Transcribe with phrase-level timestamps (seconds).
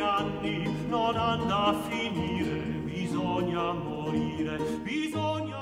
[0.00, 1.14] anni non
[1.88, 5.58] finire, bisogna morire, bisogna...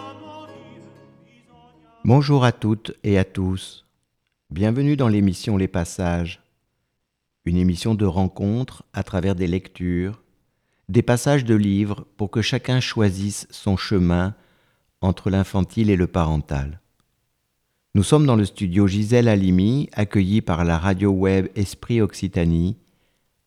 [2.04, 3.85] Bonjour à toutes et à tous.
[4.56, 6.40] Bienvenue dans l'émission Les Passages,
[7.44, 10.22] une émission de rencontre à travers des lectures,
[10.88, 14.34] des passages de livres pour que chacun choisisse son chemin
[15.02, 16.80] entre l'infantile et le parental.
[17.94, 22.78] Nous sommes dans le studio Gisèle Halimi, accueilli par la radio web Esprit Occitanie,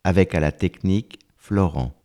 [0.03, 1.98] avec à la technique Florent.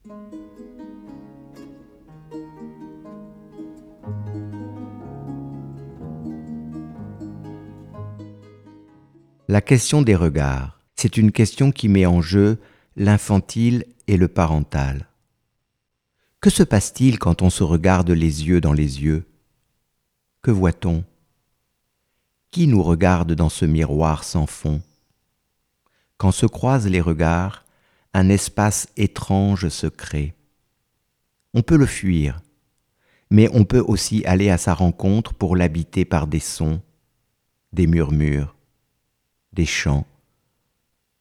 [9.55, 12.59] La question des regards, c'est une question qui met en jeu
[12.97, 15.07] l'infantile et le parental.
[16.41, 19.29] Que se passe-t-il quand on se regarde les yeux dans les yeux?
[20.43, 21.05] Que voit-on?
[22.51, 24.83] Qui nous regarde dans ce miroir sans fond?
[26.17, 27.65] Quand se croisent les regards,
[28.13, 30.35] un espace étrange se crée.
[31.53, 32.43] On peut le fuir,
[33.31, 36.83] mais on peut aussi aller à sa rencontre pour l'habiter par des sons,
[37.73, 38.54] des murmures,
[39.55, 40.07] des chants,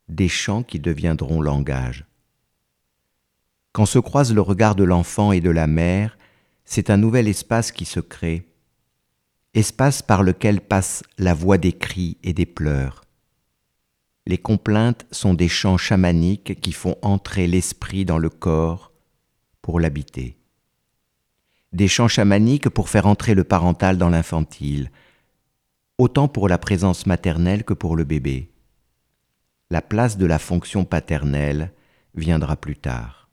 [0.10, 2.06] des chants qui deviendront langage.
[3.72, 6.18] Quand se croise le regard de l'enfant et de la mère,
[6.66, 8.46] c'est un nouvel espace qui se crée,
[9.54, 13.04] espace par lequel passe la voix des cris et des pleurs,
[14.26, 18.94] les complaintes sont des chants chamaniques qui font entrer l'esprit dans le corps
[19.62, 20.38] pour l'habiter.
[21.74, 24.92] Des chants chamaniques pour faire entrer le parental dans l'infantile,
[25.98, 28.52] autant pour la présence maternelle que pour le bébé.
[29.70, 31.72] La place de la fonction paternelle
[32.16, 33.30] viendra plus tard.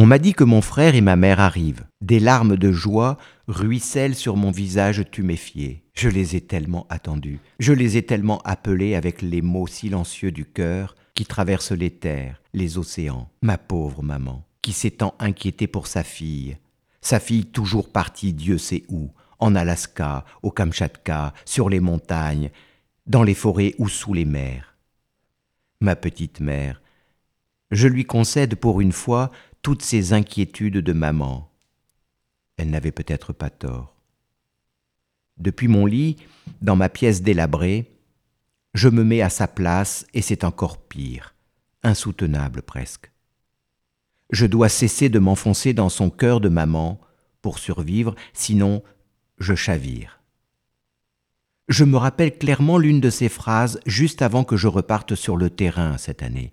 [0.00, 1.84] On m'a dit que mon frère et ma mère arrivent.
[2.00, 3.18] Des larmes de joie
[3.48, 5.82] ruissellent sur mon visage tuméfié.
[5.94, 7.40] Je les ai tellement attendus.
[7.58, 12.40] Je les ai tellement appelés avec les mots silencieux du cœur qui traversent les terres,
[12.54, 13.28] les océans.
[13.42, 16.58] Ma pauvre maman, qui s'est tant inquiétée pour sa fille.
[17.00, 22.52] Sa fille toujours partie Dieu sait où, en Alaska, au Kamchatka, sur les montagnes,
[23.08, 24.76] dans les forêts ou sous les mers.
[25.80, 26.80] Ma petite mère,
[27.72, 31.50] je lui concède pour une fois toutes ces inquiétudes de maman.
[32.58, 33.92] Elle n'avait peut-être pas tort.
[35.36, 36.16] Depuis mon lit,
[36.62, 37.90] dans ma pièce délabrée,
[38.78, 41.34] je me mets à sa place et c'est encore pire,
[41.82, 43.10] insoutenable presque.
[44.30, 47.00] Je dois cesser de m'enfoncer dans son cœur de maman
[47.42, 48.84] pour survivre, sinon
[49.38, 50.20] je chavire.
[51.66, 55.50] Je me rappelle clairement l'une de ses phrases juste avant que je reparte sur le
[55.50, 56.52] terrain cette année.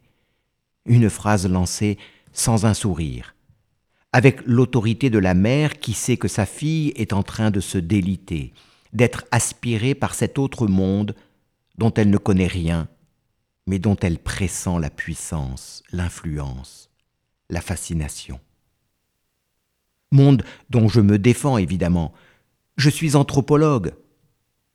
[0.88, 2.00] Une phrase lancée
[2.34, 3.36] sans un sourire,
[4.14, 7.78] avec l'autorité de la mère qui sait que sa fille est en train de se
[7.78, 8.52] déliter,
[8.94, 11.14] d'être aspirée par cet autre monde
[11.78, 12.88] dont elle ne connaît rien,
[13.68, 16.90] mais dont elle pressent la puissance, l'influence,
[17.50, 18.40] la fascination.
[20.12, 22.14] Monde dont je me défends évidemment.
[22.78, 23.94] Je suis anthropologue.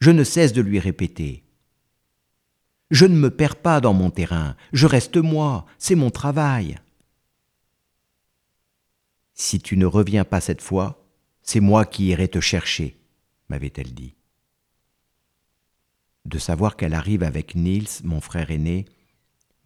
[0.00, 1.44] Je ne cesse de lui répéter.
[2.91, 6.77] Je ne me perds pas dans mon terrain, je reste moi, c'est mon travail.
[9.34, 11.06] Si tu ne reviens pas cette fois,
[11.41, 12.99] c'est moi qui irai te chercher,
[13.49, 14.16] m'avait-elle dit.
[16.25, 18.87] De savoir qu'elle arrive avec Niels, mon frère aîné,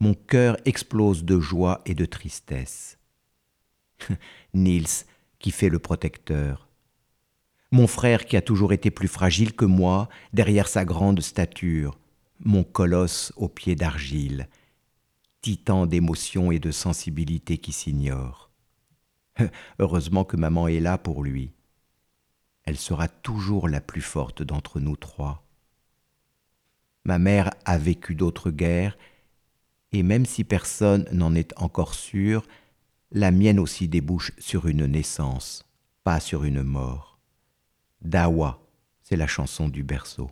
[0.01, 2.99] mon cœur explose de joie et de tristesse.
[4.55, 5.07] Niels,
[5.39, 6.69] qui fait le protecteur.
[7.71, 11.99] Mon frère qui a toujours été plus fragile que moi derrière sa grande stature,
[12.39, 14.49] mon colosse aux pieds d'argile,
[15.41, 18.51] titan d'émotion et de sensibilité qui s'ignore.
[19.79, 21.53] Heureusement que maman est là pour lui.
[22.65, 25.44] Elle sera toujours la plus forte d'entre nous trois.
[27.05, 28.97] Ma mère a vécu d'autres guerres,
[29.93, 32.47] et même si personne n'en est encore sûr,
[33.13, 35.65] la mienne aussi débouche sur une naissance,
[36.03, 37.19] pas sur une mort.
[38.03, 38.61] Dawa,
[39.03, 40.31] c'est la chanson du berceau.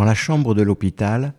[0.00, 1.34] Dans la chambre de l'hôpital,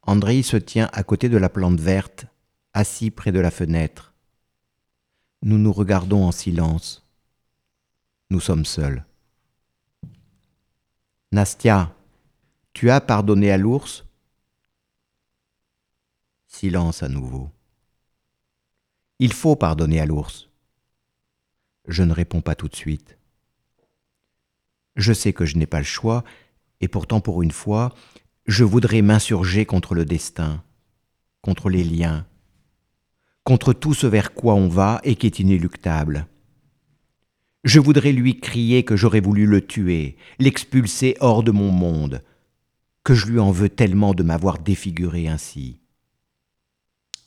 [0.00, 2.24] Andrei se tient à côté de la plante verte,
[2.72, 4.14] assis près de la fenêtre.
[5.42, 7.06] Nous nous regardons en silence.
[8.30, 9.04] Nous sommes seuls.
[11.32, 11.94] Nastia,
[12.72, 14.06] tu as pardonné à l'ours?
[16.46, 17.50] Silence à nouveau.
[19.18, 20.48] Il faut pardonner à l'ours.
[21.86, 23.18] Je ne réponds pas tout de suite.
[24.96, 26.24] Je sais que je n'ai pas le choix
[26.80, 27.94] et pourtant, pour une fois,
[28.46, 30.62] je voudrais m'insurger contre le destin,
[31.42, 32.26] contre les liens,
[33.44, 36.26] contre tout ce vers quoi on va et qui est inéluctable.
[37.64, 42.22] Je voudrais lui crier que j'aurais voulu le tuer, l'expulser hors de mon monde,
[43.04, 45.80] que je lui en veux tellement de m'avoir défiguré ainsi.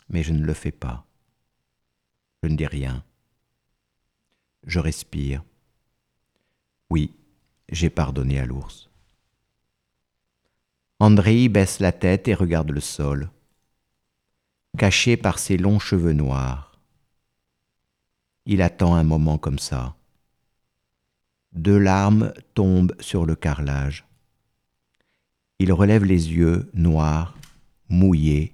[0.09, 1.07] Mais je ne le fais pas.
[2.43, 3.03] Je ne dis rien.
[4.67, 5.43] Je respire.
[6.91, 7.15] Oui,
[7.69, 8.90] j'ai pardonné à l'ours.
[11.03, 13.31] Andrei baisse la tête et regarde le sol,
[14.77, 16.79] caché par ses longs cheveux noirs.
[18.45, 19.95] Il attend un moment comme ça.
[21.53, 24.05] Deux larmes tombent sur le carrelage.
[25.57, 27.35] Il relève les yeux noirs,
[27.89, 28.53] mouillés,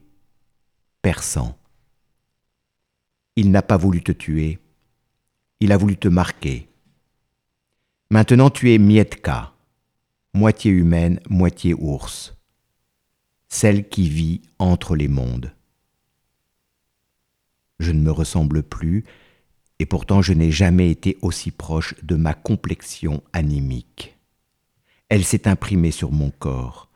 [1.02, 1.58] perçants.
[3.36, 4.60] Il n'a pas voulu te tuer,
[5.60, 6.70] il a voulu te marquer.
[8.10, 9.52] Maintenant tu es Mietka,
[10.34, 12.37] moitié humaine, moitié ours
[13.50, 15.54] celle qui vit entre les mondes.
[17.80, 19.06] Je ne me ressemble plus,
[19.80, 24.18] et pourtant je n'ai jamais été aussi proche de ma complexion animique.
[25.10, 26.89] Elle s'est imprimée sur mon corps.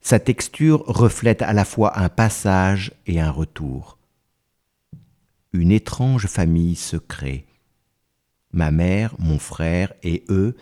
[0.00, 3.98] Sa texture reflète à la fois un passage et un retour.
[5.52, 7.46] Une étrange famille se crée.
[8.52, 10.56] Ma mère, mon frère et eux,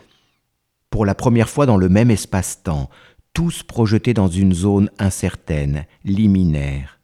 [0.90, 2.90] pour la première fois dans le même espace-temps,
[3.32, 7.00] tous projetés dans une zone incertaine, liminaire.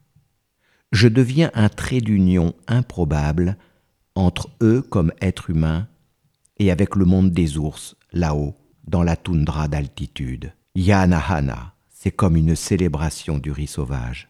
[0.92, 3.56] Je deviens un trait d'union improbable
[4.14, 5.86] entre eux comme êtres humains
[6.58, 8.54] et avec le monde des ours, là-haut,
[8.86, 10.52] dans la toundra d'altitude.
[10.74, 14.28] Yanahana, c'est comme une célébration du riz sauvage.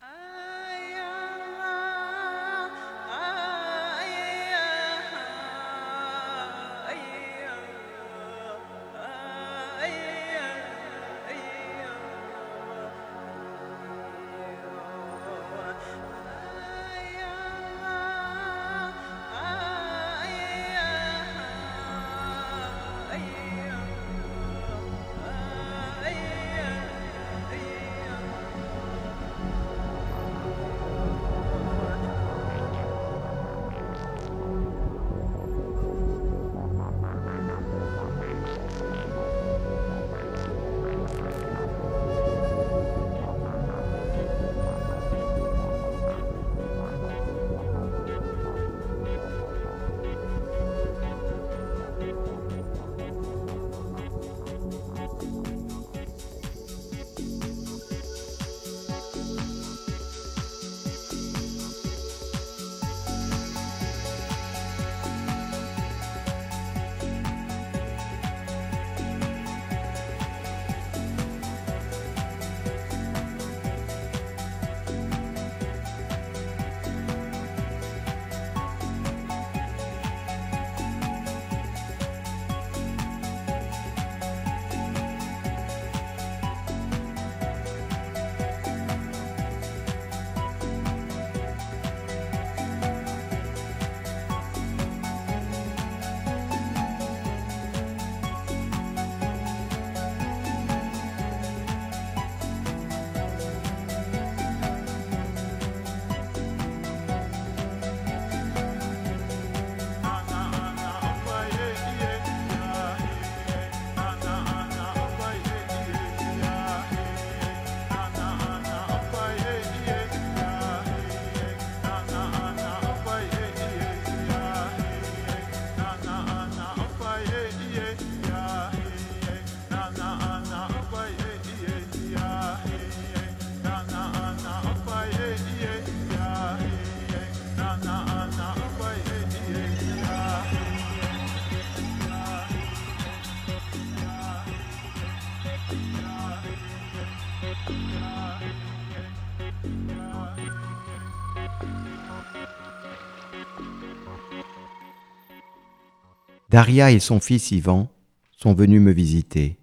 [156.48, 157.90] Daria et son fils Ivan
[158.30, 159.58] sont venus me visiter.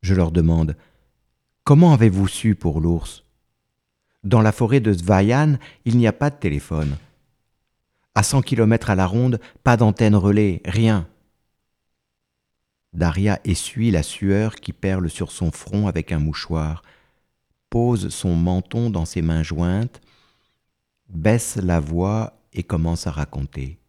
[0.00, 0.76] Je leur demande
[1.62, 3.24] Comment avez-vous su pour l'ours?
[4.24, 6.96] Dans la forêt de Svayan, il n'y a pas de téléphone.
[8.16, 11.06] À 100 km à la ronde, pas d'antenne relais, rien.
[12.92, 16.82] Daria essuie la sueur qui perle sur son front avec un mouchoir,
[17.70, 20.00] pose son menton dans ses mains jointes,
[21.08, 23.81] baisse la voix et commence à raconter.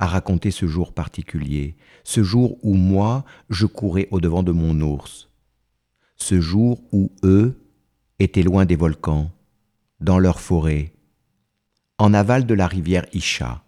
[0.00, 5.28] À raconter ce jour particulier, ce jour où moi, je courais au-devant de mon ours,
[6.16, 7.60] ce jour où eux
[8.18, 9.30] étaient loin des volcans,
[10.00, 10.94] dans leur forêt,
[11.98, 13.62] en aval de la rivière Isha.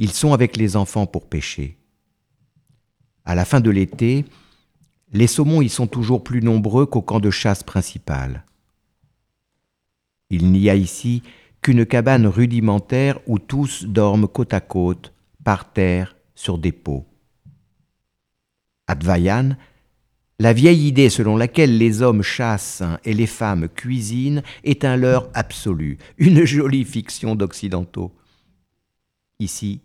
[0.00, 1.78] Ils sont avec les enfants pour pêcher.
[3.24, 4.24] À la fin de l'été,
[5.12, 8.44] les saumons y sont toujours plus nombreux qu'au camp de chasse principal.
[10.30, 11.22] Il n'y a ici
[11.66, 17.04] qu'une cabane rudimentaire où tous dorment côte à côte, par terre, sur des pots.
[18.86, 19.56] À Dvayan,
[20.38, 25.28] la vieille idée selon laquelle les hommes chassent et les femmes cuisinent est un leurre
[25.34, 28.14] absolu, une jolie fiction d'occidentaux.
[29.40, 29.80] Ici,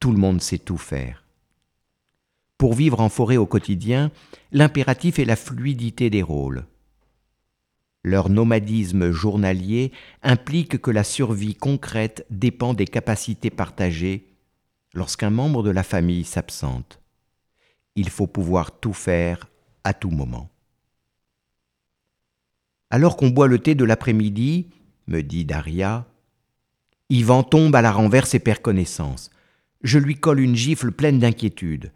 [0.00, 1.22] tout le monde sait tout faire.
[2.58, 4.10] Pour vivre en forêt au quotidien,
[4.50, 6.66] l'impératif est la fluidité des rôles.
[8.06, 9.90] Leur nomadisme journalier
[10.22, 14.28] implique que la survie concrète dépend des capacités partagées
[14.94, 17.00] lorsqu'un membre de la famille s'absente.
[17.96, 19.48] Il faut pouvoir tout faire
[19.82, 20.48] à tout moment.
[22.90, 24.68] Alors qu'on boit le thé de l'après-midi,
[25.08, 26.06] me dit Daria,
[27.10, 29.30] Yvan tombe à la renverse et perd connaissance.
[29.82, 31.90] Je lui colle une gifle pleine d'inquiétude.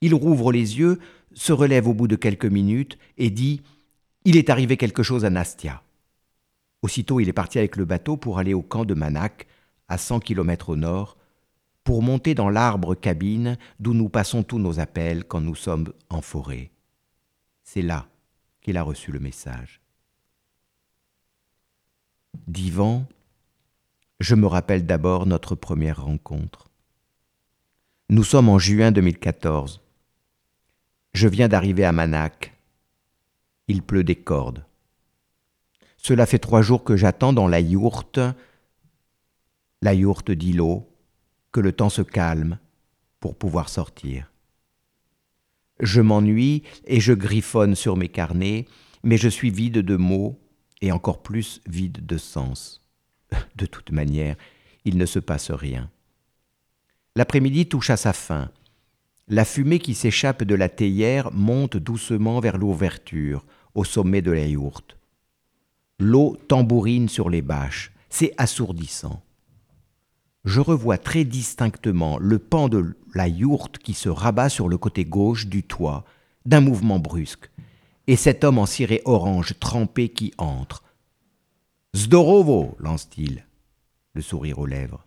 [0.00, 1.00] Il rouvre les yeux,
[1.32, 3.62] se relève au bout de quelques minutes et dit
[4.24, 5.82] Il est arrivé quelque chose à Nastia.
[6.82, 9.46] Aussitôt, il est parti avec le bateau pour aller au camp de Manak,
[9.88, 11.16] à 100 km au nord,
[11.84, 16.20] pour monter dans l'arbre cabine d'où nous passons tous nos appels quand nous sommes en
[16.20, 16.70] forêt.
[17.62, 18.08] C'est là
[18.60, 19.80] qu'il a reçu le message.
[22.46, 23.06] D'Ivan,
[24.20, 26.68] je me rappelle d'abord notre première rencontre.
[28.10, 29.80] Nous sommes en juin 2014.
[31.14, 32.49] Je viens d'arriver à Manac.
[33.70, 34.64] Il pleut des cordes.
[35.96, 38.18] Cela fait trois jours que j'attends dans la yourte,
[39.80, 40.88] la yourte d'îlot,
[41.52, 42.58] que le temps se calme
[43.20, 44.32] pour pouvoir sortir.
[45.78, 48.66] Je m'ennuie et je griffonne sur mes carnets,
[49.04, 50.40] mais je suis vide de mots
[50.80, 52.84] et encore plus vide de sens.
[53.54, 54.34] De toute manière,
[54.84, 55.92] il ne se passe rien.
[57.14, 58.50] L'après-midi touche à sa fin.
[59.28, 64.46] La fumée qui s'échappe de la théière monte doucement vers l'ouverture, au sommet de la
[64.46, 64.96] yourte.
[65.98, 69.22] L'eau tambourine sur les bâches, c'est assourdissant.
[70.44, 75.04] Je revois très distinctement le pan de la yourte qui se rabat sur le côté
[75.04, 76.04] gauche du toit,
[76.46, 77.50] d'un mouvement brusque,
[78.06, 80.82] et cet homme en ciré orange trempé qui entre.
[81.94, 83.44] Zdorovo lance-t-il,
[84.14, 85.04] le sourire aux lèvres.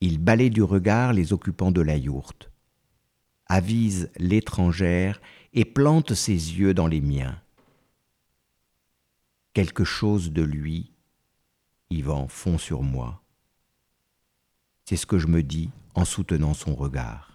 [0.00, 2.50] Il balaye du regard les occupants de la yourte
[3.46, 5.20] avise l'étrangère
[5.54, 7.40] et plante ses yeux dans les miens.
[9.52, 10.92] Quelque chose de lui,
[11.90, 13.22] Yvan, fond sur moi.
[14.84, 17.33] C'est ce que je me dis en soutenant son regard.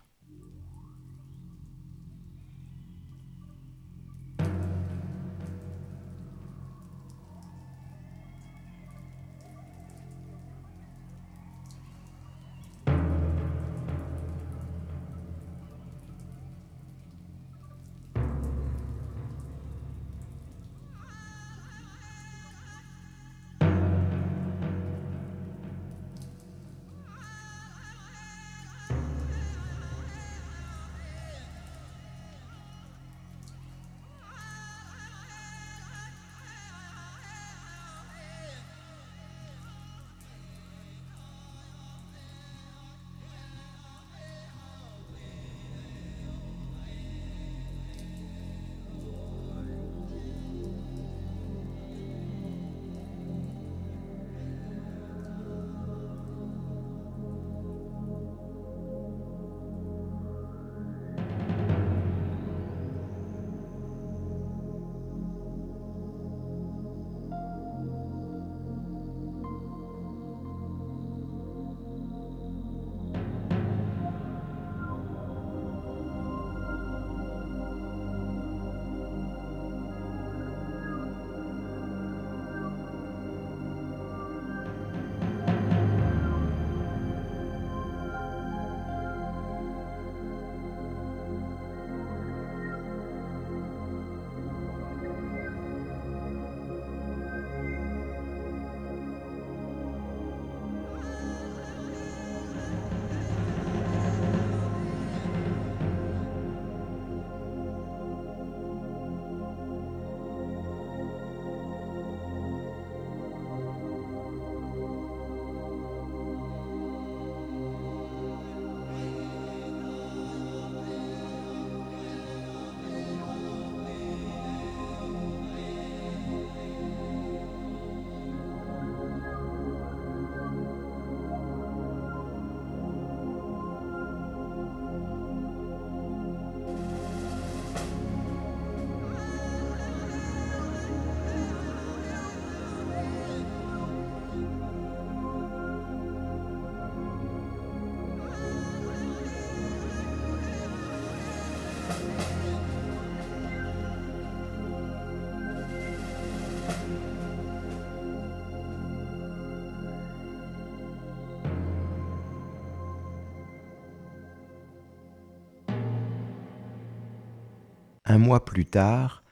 [168.20, 169.24] Mois plus tard,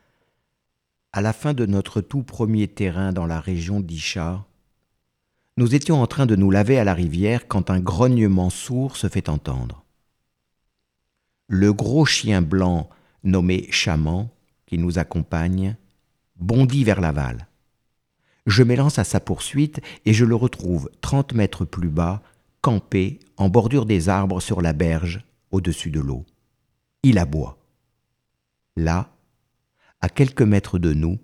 [1.13, 4.45] à la fin de notre tout premier terrain dans la région d'Isha,
[5.57, 9.07] nous étions en train de nous laver à la rivière quand un grognement sourd se
[9.07, 9.83] fait entendre.
[11.47, 12.89] Le gros chien blanc
[13.23, 14.29] nommé Chaman,
[14.65, 15.75] qui nous accompagne,
[16.39, 17.47] bondit vers l'aval.
[18.45, 22.21] Je m'élance à sa poursuite et je le retrouve trente mètres plus bas,
[22.61, 26.25] campé en bordure des arbres sur la berge, au-dessus de l'eau.
[27.03, 27.57] Il aboie.
[28.77, 29.09] Là,
[30.01, 31.17] à quelques mètres de nous,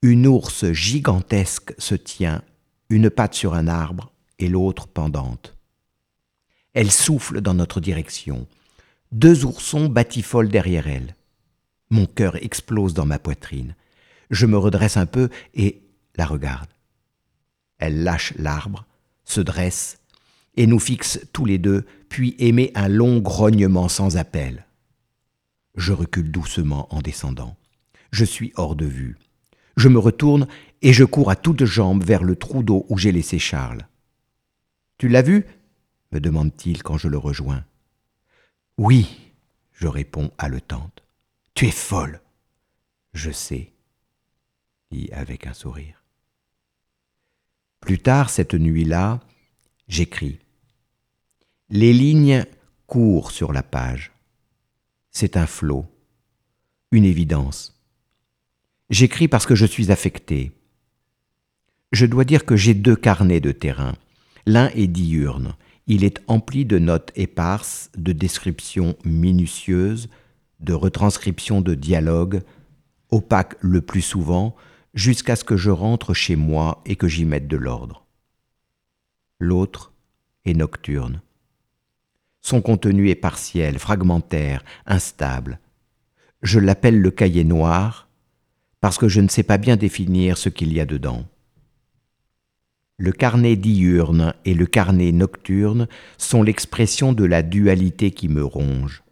[0.00, 2.42] une ours gigantesque se tient,
[2.88, 5.58] une patte sur un arbre et l'autre pendante.
[6.72, 8.46] Elle souffle dans notre direction.
[9.12, 11.14] Deux oursons batifolent derrière elle.
[11.90, 13.76] Mon cœur explose dans ma poitrine.
[14.30, 15.82] Je me redresse un peu et
[16.16, 16.70] la regarde.
[17.76, 18.86] Elle lâche l'arbre,
[19.26, 19.98] se dresse
[20.56, 24.64] et nous fixe tous les deux, puis émet un long grognement sans appel.
[25.74, 27.56] Je recule doucement en descendant.
[28.12, 29.16] Je suis hors de vue.
[29.76, 30.46] Je me retourne
[30.82, 33.88] et je cours à toutes jambes vers le trou d'eau où j'ai laissé Charles.
[34.98, 35.44] Tu l'as vu?
[36.12, 37.64] me demande-t-il quand je le rejoins.
[38.78, 39.32] Oui,
[39.72, 41.02] je réponds haletante.
[41.54, 42.20] Tu es folle.
[43.12, 43.72] Je sais,
[44.90, 46.04] dit avec un sourire.
[47.80, 49.20] Plus tard cette nuit-là,
[49.88, 50.38] j'écris.
[51.68, 52.44] Les lignes
[52.86, 54.13] courent sur la page.
[55.16, 55.86] C'est un flot,
[56.90, 57.80] une évidence.
[58.90, 60.50] J'écris parce que je suis affecté.
[61.92, 63.94] Je dois dire que j'ai deux carnets de terrain.
[64.44, 65.54] L'un est diurne.
[65.86, 70.08] Il est empli de notes éparses, de descriptions minutieuses,
[70.58, 72.42] de retranscriptions de dialogues,
[73.10, 74.56] opaques le plus souvent,
[74.94, 78.04] jusqu'à ce que je rentre chez moi et que j'y mette de l'ordre.
[79.38, 79.92] L'autre
[80.44, 81.20] est nocturne.
[82.44, 85.58] Son contenu est partiel, fragmentaire, instable.
[86.42, 88.06] Je l'appelle le cahier noir
[88.82, 91.24] parce que je ne sais pas bien définir ce qu'il y a dedans.
[92.98, 99.02] Le carnet diurne et le carnet nocturne sont l'expression de la dualité qui me ronge,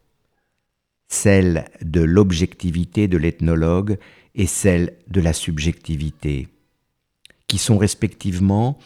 [1.08, 3.98] celle de l'objectivité de l'ethnologue
[4.34, 6.48] et celle de la subjectivité,
[7.46, 8.78] qui sont respectivement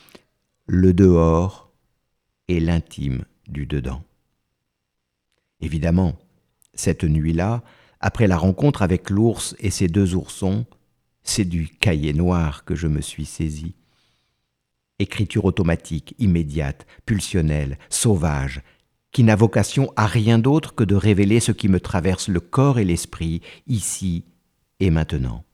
[0.66, 1.72] le dehors
[2.46, 4.04] et l'intime du dedans.
[5.60, 6.16] Évidemment,
[6.74, 7.62] cette nuit-là,
[8.00, 10.66] après la rencontre avec l'ours et ses deux oursons,
[11.22, 13.74] c'est du cahier noir que je me suis saisi.
[14.98, 18.62] Écriture automatique, immédiate, pulsionnelle, sauvage,
[19.12, 22.78] qui n'a vocation à rien d'autre que de révéler ce qui me traverse le corps
[22.78, 24.24] et l'esprit, ici
[24.78, 25.44] et maintenant.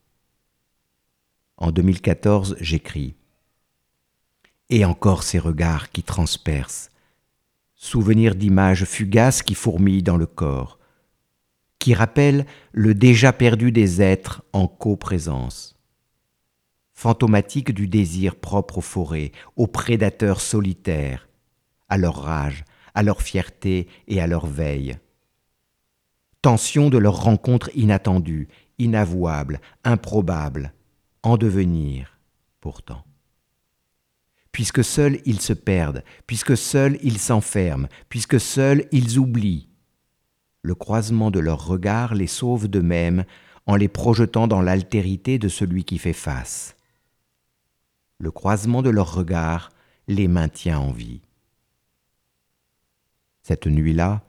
[1.57, 3.15] En 2014, j'écris.
[4.69, 6.91] Et encore ces regards qui transpercent,
[7.83, 10.79] souvenirs d'images fugaces qui fourmillent dans le corps,
[11.81, 15.75] qui rappellent le déjà perdu des êtres en coprésence,
[16.95, 21.29] fantomatique du désir propre aux forêts, aux prédateurs solitaires,
[21.88, 22.64] à leur rage,
[22.95, 24.97] à leur fierté et à leur veille.
[26.40, 28.47] Tension de leur rencontre inattendue,
[28.79, 30.73] inavouable, improbable,
[31.25, 32.16] en devenir
[32.61, 33.05] pourtant.
[34.53, 39.69] Puisque seuls ils se perdent, puisque seuls ils s'enferment, puisque seuls ils oublient,
[40.62, 43.25] le croisement de leurs regards les sauve d'eux-mêmes
[43.67, 46.77] en les projetant dans l'altérité de celui qui fait face.
[48.19, 49.71] Le croisement de leurs regards
[50.07, 51.23] les maintient en vie.
[53.43, 54.23] Cette nuit-là,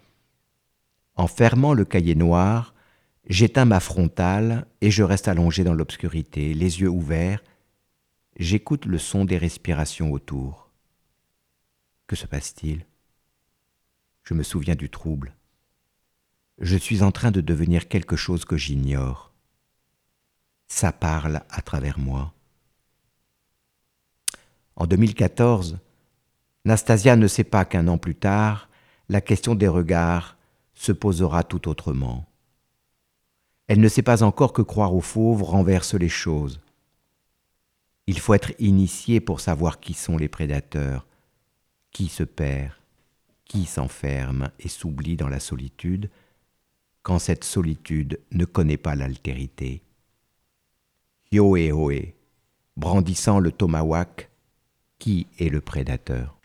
[1.15, 2.73] en fermant le cahier noir,
[3.27, 7.41] J'éteins ma frontale et je reste allongé dans l'obscurité, les yeux ouverts.
[8.37, 10.71] J'écoute le son des respirations autour.
[12.07, 12.85] Que se passe-t-il?
[14.23, 15.35] Je me souviens du trouble.
[16.57, 19.31] Je suis en train de devenir quelque chose que j'ignore.
[20.67, 22.33] Ça parle à travers moi.
[24.75, 25.77] En 2014,
[26.65, 28.67] Nastasia ne sait pas qu'un an plus tard,
[29.09, 30.37] la question des regards
[30.73, 32.25] se posera tout autrement.
[33.67, 36.62] Elle ne sait pas encore que croire aux fauves renverse les choses.
[38.07, 41.07] Il faut être initié pour savoir qui sont les prédateurs,
[41.91, 42.73] qui se perd,
[43.45, 46.09] qui s'enferme et s'oublie dans la solitude,
[47.01, 49.81] quand cette solitude ne connaît pas l'altérité.
[51.31, 52.15] Yoé
[52.75, 54.29] brandissant le tomahawk,
[54.99, 56.39] qui est le prédateur?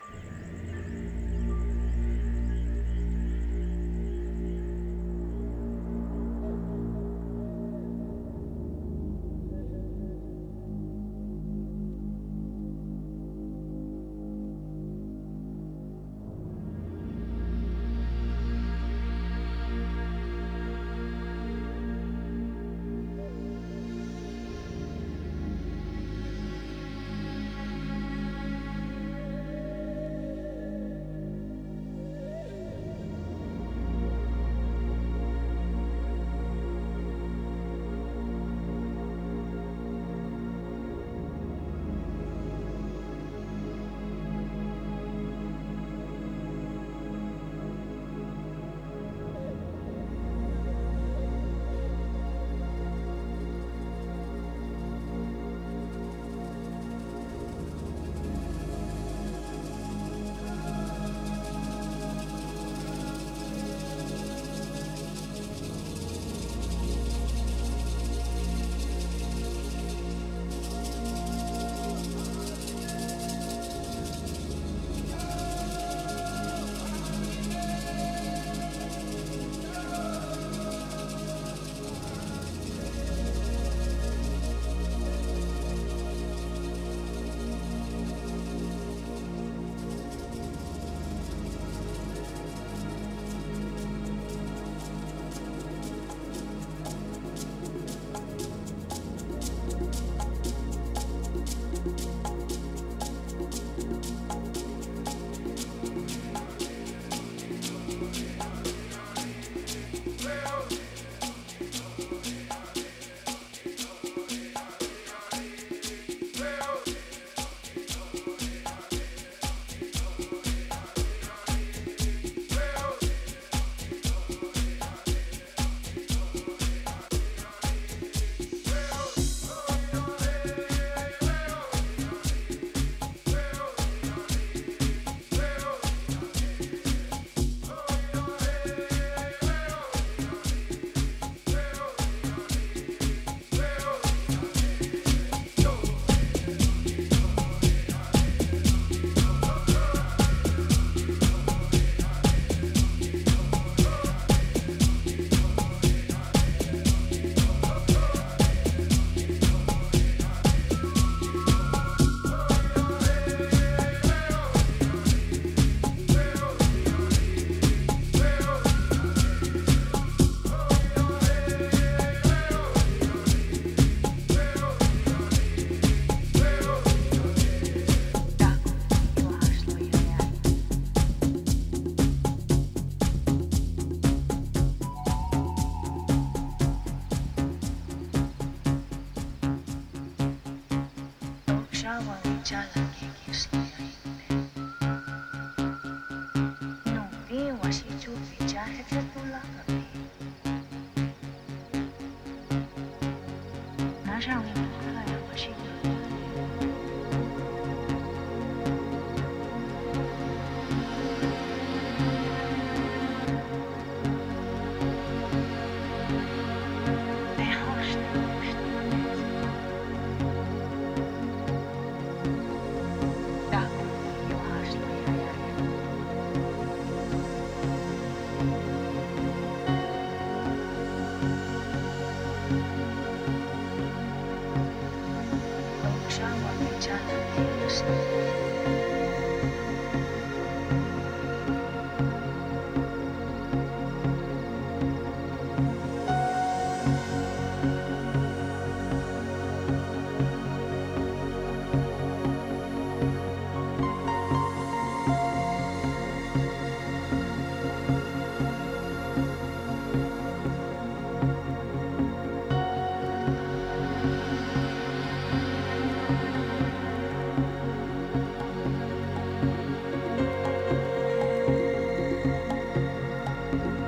[273.50, 273.87] 嗯。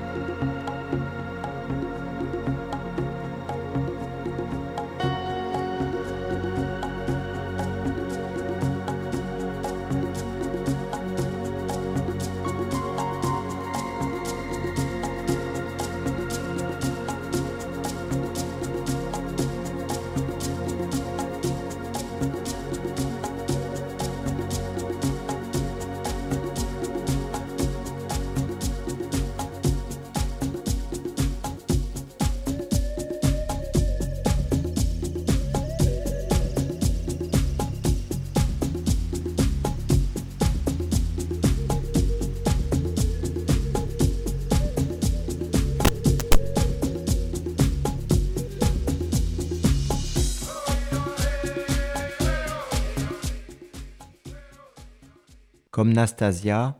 [55.80, 56.78] Comme Nastasia,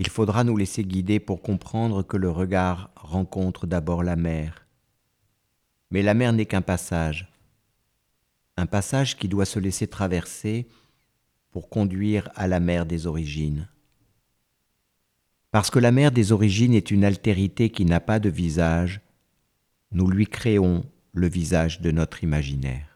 [0.00, 4.66] il faudra nous laisser guider pour comprendre que le regard rencontre d'abord la mer.
[5.92, 7.32] Mais la mer n'est qu'un passage,
[8.56, 10.66] un passage qui doit se laisser traverser
[11.52, 13.68] pour conduire à la mer des origines.
[15.52, 19.00] Parce que la mer des origines est une altérité qui n'a pas de visage,
[19.92, 22.91] nous lui créons le visage de notre imaginaire.